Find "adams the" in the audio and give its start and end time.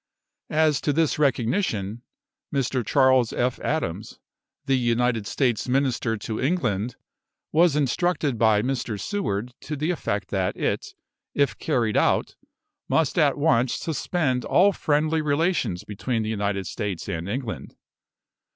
3.59-4.73